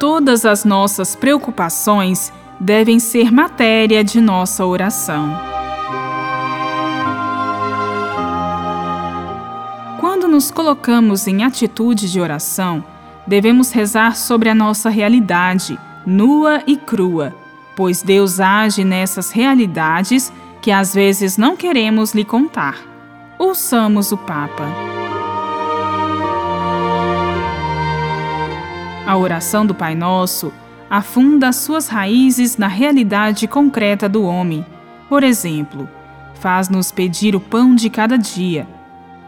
Todas 0.00 0.46
as 0.46 0.64
nossas 0.64 1.14
preocupações 1.14 2.32
devem 2.58 2.98
ser 2.98 3.30
matéria 3.30 4.02
de 4.02 4.18
nossa 4.18 4.64
oração. 4.64 5.38
Quando 10.00 10.26
nos 10.26 10.50
colocamos 10.50 11.28
em 11.28 11.44
atitude 11.44 12.10
de 12.10 12.18
oração, 12.18 12.82
devemos 13.26 13.72
rezar 13.72 14.16
sobre 14.16 14.48
a 14.48 14.54
nossa 14.54 14.88
realidade, 14.88 15.78
nua 16.06 16.62
e 16.66 16.78
crua, 16.78 17.34
pois 17.76 18.02
Deus 18.02 18.40
age 18.40 18.82
nessas 18.82 19.30
realidades 19.30 20.32
que 20.62 20.70
às 20.70 20.94
vezes 20.94 21.36
não 21.36 21.54
queremos 21.54 22.14
lhe 22.14 22.24
contar. 22.24 22.78
Ouçamos 23.38 24.12
o 24.12 24.16
Papa. 24.16 24.89
A 29.10 29.16
oração 29.16 29.66
do 29.66 29.74
Pai 29.74 29.96
Nosso 29.96 30.52
afunda 30.88 31.50
suas 31.50 31.88
raízes 31.88 32.56
na 32.56 32.68
realidade 32.68 33.48
concreta 33.48 34.08
do 34.08 34.22
homem. 34.22 34.64
Por 35.08 35.24
exemplo, 35.24 35.88
faz-nos 36.34 36.92
pedir 36.92 37.34
o 37.34 37.40
pão 37.40 37.74
de 37.74 37.90
cada 37.90 38.16
dia. 38.16 38.68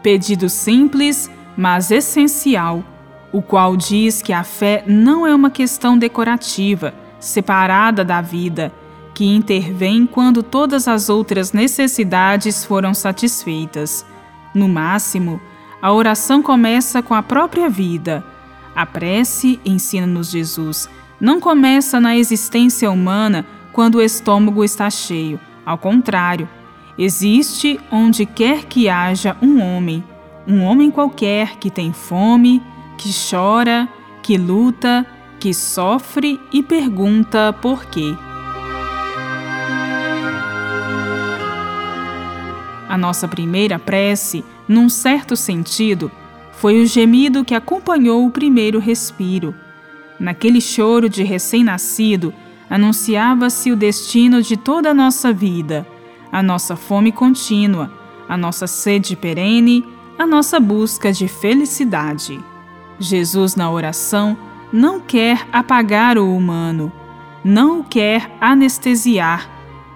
Pedido 0.01 0.47
simples, 0.47 1.29
mas 1.57 1.91
essencial, 1.91 2.81
o 3.29 3.41
qual 3.41 3.75
diz 3.75 4.21
que 4.21 4.31
a 4.31 4.45
fé 4.45 4.85
não 4.87 5.27
é 5.27 5.35
uma 5.35 5.49
questão 5.49 5.97
decorativa, 5.97 6.93
separada 7.19 8.05
da 8.05 8.21
vida, 8.21 8.71
que 9.13 9.25
intervém 9.25 10.07
quando 10.07 10.41
todas 10.41 10.87
as 10.87 11.09
outras 11.09 11.51
necessidades 11.51 12.63
foram 12.63 12.93
satisfeitas. 12.93 14.05
No 14.55 14.69
máximo, 14.69 15.41
a 15.81 15.91
oração 15.91 16.41
começa 16.41 17.03
com 17.03 17.13
a 17.13 17.21
própria 17.21 17.69
vida 17.69 18.23
a 18.75 18.85
prece, 18.85 19.59
ensina-nos 19.65 20.29
Jesus, 20.29 20.89
não 21.19 21.39
começa 21.39 21.99
na 21.99 22.17
existência 22.17 22.89
humana 22.89 23.45
quando 23.71 23.95
o 23.95 24.01
estômago 24.01 24.63
está 24.63 24.89
cheio. 24.89 25.39
Ao 25.65 25.77
contrário, 25.77 26.47
existe 26.97 27.79
onde 27.91 28.25
quer 28.25 28.65
que 28.65 28.89
haja 28.89 29.37
um 29.41 29.61
homem, 29.61 30.03
um 30.47 30.63
homem 30.63 30.91
qualquer 30.91 31.57
que 31.57 31.69
tem 31.69 31.93
fome, 31.93 32.61
que 32.97 33.09
chora, 33.29 33.87
que 34.21 34.37
luta, 34.37 35.05
que 35.39 35.53
sofre 35.53 36.39
e 36.51 36.61
pergunta 36.61 37.53
por 37.53 37.85
quê. 37.85 38.15
A 42.87 42.97
nossa 42.97 43.27
primeira 43.27 43.79
prece, 43.79 44.45
num 44.67 44.87
certo 44.87 45.35
sentido, 45.35 46.11
foi 46.63 46.81
o 46.81 46.85
gemido 46.85 47.43
que 47.43 47.53
acompanhou 47.53 48.25
o 48.25 48.31
primeiro 48.31 48.79
respiro. 48.79 49.53
Naquele 50.17 50.61
choro 50.61 51.09
de 51.09 51.21
recém-nascido, 51.21 52.33
anunciava-se 52.69 53.69
o 53.69 53.75
destino 53.75 54.41
de 54.41 54.55
toda 54.55 54.91
a 54.91 54.93
nossa 54.93 55.33
vida, 55.33 55.85
a 56.31 56.41
nossa 56.41 56.77
fome 56.77 57.11
contínua, 57.11 57.91
a 58.29 58.37
nossa 58.37 58.65
sede 58.65 59.13
perene, 59.13 59.83
a 60.17 60.25
nossa 60.25 60.57
busca 60.57 61.11
de 61.11 61.27
felicidade. 61.27 62.39
Jesus, 62.97 63.57
na 63.57 63.69
oração, 63.69 64.37
não 64.71 65.01
quer 65.01 65.45
apagar 65.51 66.17
o 66.17 66.33
humano, 66.33 66.93
não 67.43 67.81
o 67.81 67.83
quer 67.83 68.31
anestesiar, 68.39 69.49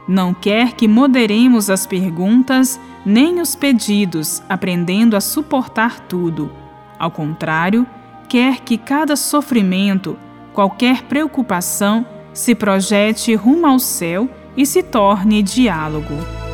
não 0.05 0.33
quer 0.33 0.73
que 0.73 0.85
moderemos 0.85 1.69
as 1.69 1.87
perguntas 1.87 2.77
nem 3.07 3.39
os 3.39 3.55
pedidos, 3.55 4.43
aprendendo 4.49 5.15
a 5.15 5.21
suportar 5.21 5.97
tudo. 5.97 6.51
Ao 6.99 7.11
contrário, 7.11 7.85
quer 8.27 8.61
que 8.61 8.77
cada 8.77 9.15
sofrimento, 9.15 10.17
qualquer 10.53 11.03
preocupação, 11.03 12.05
se 12.33 12.53
projete 12.53 13.33
rumo 13.35 13.65
ao 13.67 13.79
céu 13.79 14.29
e 14.55 14.65
se 14.65 14.83
torne 14.83 15.41
diálogo. 15.41 16.46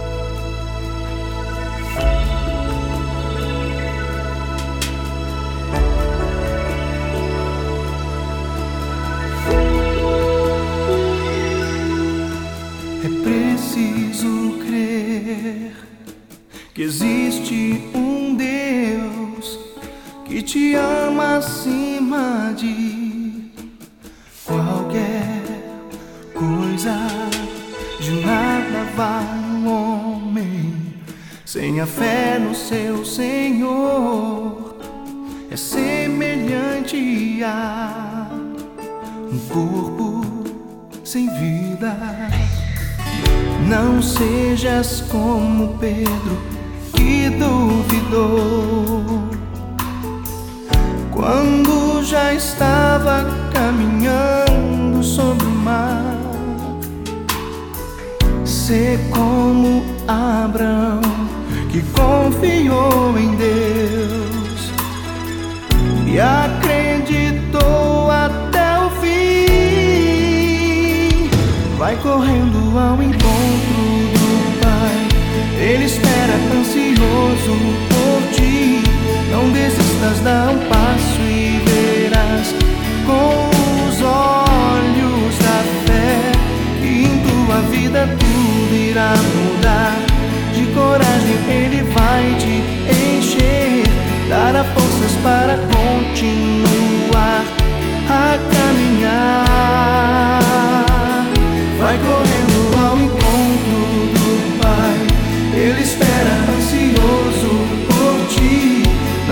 Te 20.54 20.76
ama 20.76 21.38
acima 21.38 22.54
de 22.56 23.50
qualquer 24.46 25.42
coisa. 26.32 26.96
De 28.00 28.12
nada 28.24 28.84
vai 28.96 29.26
um 29.50 29.68
homem 29.68 30.76
sem 31.44 31.82
a 31.82 31.88
fé 31.88 32.38
no 32.38 32.54
seu 32.54 33.04
Senhor. 33.04 34.78
É 35.50 35.58
semelhante 35.58 37.44
a 37.44 38.28
um 39.32 39.40
corpo 39.50 40.24
sem 41.04 41.28
vida. 41.30 41.98
Não 43.68 44.04
sejas 44.04 45.02
como 45.10 45.80
Pedro 45.80 46.44
que 46.96 47.32
duvidou 47.32 49.34
quando 51.24 52.04
já 52.04 52.34
estava 52.34 53.26
caminhando 53.54 55.02
sobre 55.02 55.46
o 55.46 55.52
mar. 55.52 56.18
Ser 58.44 59.00
como 59.10 59.86
Abraão 60.06 61.00
que 61.72 61.82
confiou 61.94 63.18
em 63.18 63.38
Deus 63.38 64.72
e 66.06 66.20
acreditou 66.20 68.12
até 68.12 68.80
o 68.80 68.90
fim. 69.00 70.10
Vai 71.78 71.96
correndo 72.04 72.78
ao 72.78 73.02
encontro 73.02 73.13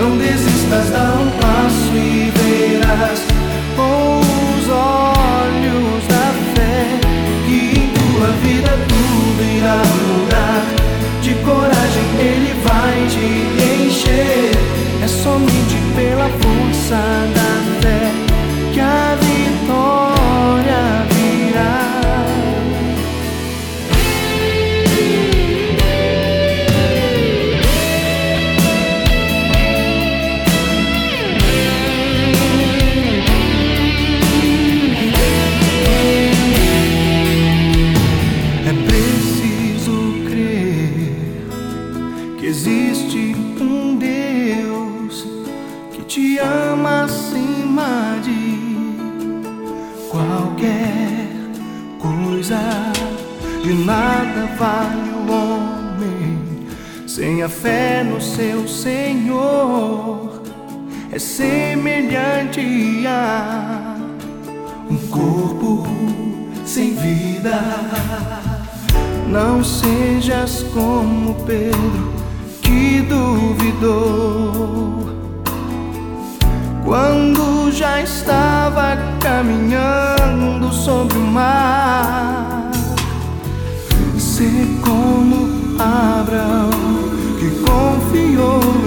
Não 0.02 0.18
desistas, 0.18 0.90
dá 0.90 1.14
um 1.14 1.30
passo 1.38 1.96
e 1.96 2.32
verás. 2.32 3.31
De 53.62 53.74
nada 53.74 54.48
vale 54.58 55.12
o 55.12 55.32
homem 55.32 56.66
sem 57.06 57.44
a 57.44 57.48
fé 57.48 58.02
no 58.02 58.20
seu 58.20 58.66
Senhor. 58.66 60.42
É 61.12 61.18
semelhante 61.18 63.06
a 63.06 63.96
um 64.90 64.96
corpo 65.08 65.86
sem 66.64 66.96
vida. 66.96 67.60
Não 69.28 69.62
sejas 69.62 70.64
como 70.74 71.34
Pedro 71.46 72.12
que 72.62 73.02
duvidou 73.02 74.42
quando 76.84 77.70
já 77.70 78.02
estava 78.02 78.98
caminhando 79.20 80.72
sobre 80.72 81.16
o 81.16 81.26
mar. 81.26 82.61
Ser 84.42 84.66
como 84.80 85.48
Abraão 85.78 86.68
que 87.38 87.48
confiou 87.60 88.81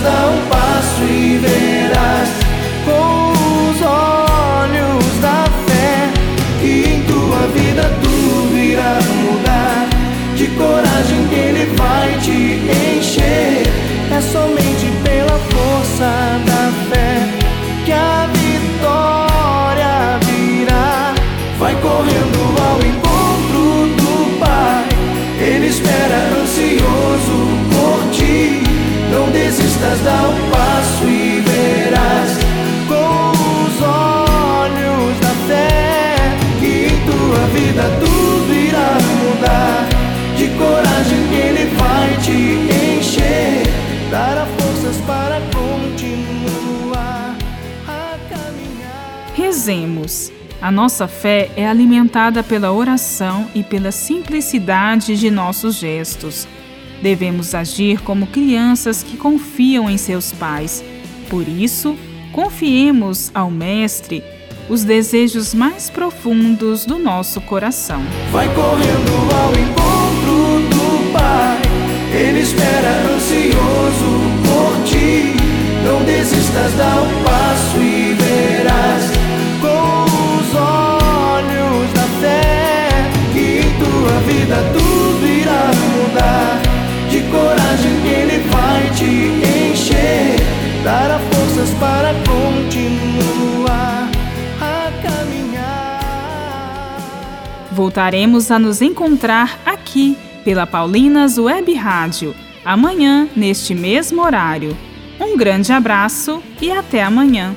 dá 0.00 0.30
um 0.30 0.46
passo 0.48 1.02
e 1.02 1.38
verás 1.38 2.28
com 2.84 3.32
os 3.70 3.82
olhos 3.82 5.20
da 5.20 5.44
fé 5.66 6.08
que 6.60 6.88
em 6.88 7.02
tua 7.02 7.46
vida 7.48 7.90
tudo 8.02 8.56
irá 8.56 8.98
mudar. 9.22 9.88
De 10.36 10.46
coragem 10.48 11.28
Ele 11.30 11.74
vai 11.76 12.18
te 12.20 12.62
encher. 12.96 13.66
É 14.16 14.20
somente 14.20 14.92
pela 15.04 15.38
força 15.50 16.40
da 16.46 16.72
fé 16.88 17.28
que 17.84 17.92
a 17.92 18.28
vitória 18.32 20.18
virá. 20.26 21.14
Vai 21.58 21.74
correndo 21.76 22.54
ao 22.66 22.78
encontro 22.78 23.88
do 23.96 24.38
Pai. 24.38 24.86
Ele 25.38 25.66
espera 25.66 26.18
ansioso 26.40 27.36
por 27.72 28.10
ti. 28.12 28.62
Não 29.12 29.30
desistas, 29.82 30.00
dá 30.00 30.22
um 30.28 30.50
passo 30.50 31.04
e 31.04 31.40
verás 31.40 32.38
com 32.88 33.30
os 33.64 33.82
olhos 33.82 35.18
da 35.20 35.34
fé 35.46 36.16
que 36.60 36.88
tua 37.04 37.46
vida 37.48 37.82
tudo 38.00 38.54
irá 38.54 38.98
mudar. 39.24 39.88
De 40.36 40.48
coragem 40.56 41.22
Ele 41.32 41.74
vai 41.76 42.16
te 42.22 42.98
encher, 42.98 43.66
dará 44.10 44.46
forças 44.46 44.96
para 45.06 45.40
continuar 45.54 47.36
a 47.86 48.16
caminhar. 48.28 49.32
Rezemos. 49.34 50.32
A 50.60 50.70
nossa 50.70 51.08
fé 51.08 51.50
é 51.56 51.66
alimentada 51.66 52.40
pela 52.44 52.70
oração 52.70 53.48
e 53.52 53.64
pela 53.64 53.90
simplicidade 53.90 55.16
de 55.16 55.28
nossos 55.28 55.74
gestos. 55.74 56.46
Devemos 57.02 57.54
agir 57.54 58.00
como 58.00 58.28
crianças 58.28 59.02
que 59.02 59.16
confiam 59.16 59.90
em 59.90 59.98
seus 59.98 60.32
pais. 60.32 60.84
Por 61.28 61.48
isso, 61.48 61.98
confiemos 62.30 63.30
ao 63.34 63.50
Mestre 63.50 64.22
os 64.68 64.84
desejos 64.84 65.52
mais 65.52 65.90
profundos 65.90 66.86
do 66.86 66.98
nosso 66.98 67.40
coração. 67.40 68.00
Vai 68.30 68.48
correndo 68.54 69.12
ao 69.34 69.50
encontro 69.50 70.68
do 70.70 71.12
Pai. 71.12 71.60
Ele 72.14 72.40
espera 72.40 73.14
ansioso 73.14 74.20
por 74.46 74.84
ti. 74.84 75.34
Não 75.84 76.04
desistas, 76.04 76.72
dá 76.74 77.02
um 77.02 77.24
passo 77.24 77.78
e 77.82 77.91
dará 90.82 91.18
forças 91.18 91.70
para 91.78 92.12
continuar 92.26 94.10
a 94.60 94.90
caminhar. 95.02 96.00
Voltaremos 97.70 98.50
a 98.50 98.58
nos 98.58 98.82
encontrar 98.82 99.60
aqui 99.64 100.18
pela 100.44 100.66
Paulinas 100.66 101.38
Web 101.38 101.72
Rádio, 101.74 102.34
amanhã, 102.64 103.28
neste 103.36 103.74
mesmo 103.74 104.22
horário. 104.22 104.76
Um 105.20 105.36
grande 105.36 105.72
abraço 105.72 106.42
e 106.60 106.70
até 106.72 107.02
amanhã. 107.02 107.54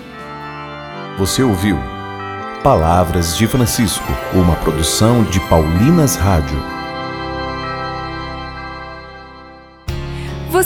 Você 1.18 1.42
ouviu 1.42 1.78
Palavras 2.64 3.38
de 3.38 3.48
Francisco, 3.48 4.12
uma 4.34 4.56
produção 4.56 5.24
de 5.24 5.40
Paulinas 5.42 6.16
Rádio. 6.16 6.75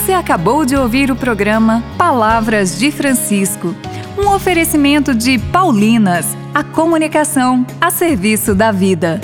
Você 0.09 0.13
acabou 0.15 0.65
de 0.65 0.75
ouvir 0.75 1.11
o 1.11 1.15
programa 1.15 1.83
Palavras 1.95 2.79
de 2.79 2.91
Francisco, 2.91 3.75
um 4.17 4.33
oferecimento 4.33 5.13
de 5.13 5.37
Paulinas, 5.37 6.35
a 6.51 6.63
comunicação 6.63 7.63
a 7.79 7.91
serviço 7.91 8.55
da 8.55 8.71
vida. 8.71 9.21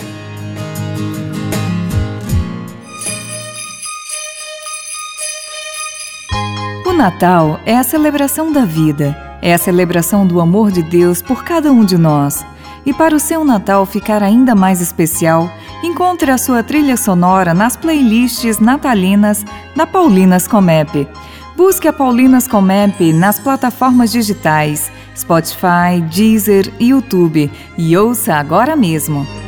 O 6.85 6.93
Natal 6.93 7.59
é 7.65 7.75
a 7.75 7.83
celebração 7.83 8.53
da 8.53 8.63
vida, 8.63 9.17
é 9.41 9.55
a 9.55 9.57
celebração 9.57 10.27
do 10.27 10.39
amor 10.39 10.71
de 10.71 10.83
Deus 10.83 11.19
por 11.19 11.43
cada 11.43 11.71
um 11.71 11.83
de 11.83 11.97
nós. 11.97 12.45
E 12.85 12.93
para 12.93 13.15
o 13.15 13.19
seu 13.19 13.43
Natal 13.43 13.87
ficar 13.87 14.21
ainda 14.21 14.53
mais 14.53 14.81
especial, 14.81 15.49
encontre 15.83 16.29
a 16.29 16.37
sua 16.37 16.61
trilha 16.61 16.95
sonora 16.95 17.55
nas 17.55 17.75
playlists 17.75 18.59
natalinas 18.59 19.43
da 19.75 19.85
Paulinas 19.85 20.47
Comep. 20.47 21.07
Busque 21.55 21.87
a 21.87 21.93
Paulinas 21.93 22.47
Comep 22.47 23.13
nas 23.13 23.39
plataformas 23.39 24.11
digitais 24.11 24.91
Spotify, 25.15 26.01
Deezer 26.13 26.71
e 26.79 26.89
YouTube 26.89 27.49
e 27.77 27.97
ouça 27.97 28.35
agora 28.35 28.75
mesmo. 28.75 29.44